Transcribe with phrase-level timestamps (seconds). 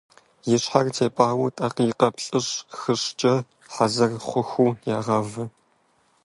[0.53, 3.35] И щхьэр тепӀауэ дакъикъэ плӏыщӏ-хыщӏкӏэ,
[3.73, 5.43] хьэзыр хъуху, ягъавэ.